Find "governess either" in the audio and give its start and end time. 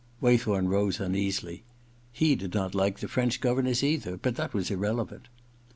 3.39-4.17